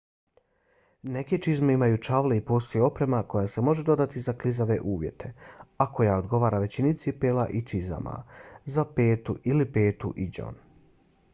neke 1.15 1.37
čizme 1.45 1.73
imaju 1.73 1.97
čavle 2.05 2.37
i 2.37 2.43
postoji 2.45 2.83
oprema 2.85 3.19
koja 3.33 3.51
se 3.51 3.63
može 3.67 3.83
dodati 3.89 4.23
za 4.27 4.33
klizave 4.43 4.77
uvjete 4.93 5.29
a 5.85 5.87
koja 5.99 6.15
odgovara 6.23 6.61
većini 6.63 6.93
cipela 7.03 7.47
i 7.59 7.63
čizama 7.73 8.15
za 8.77 8.87
petu 8.95 9.37
ili 9.53 9.69
petu 9.77 10.13
i 10.27 10.27
đon 10.39 10.59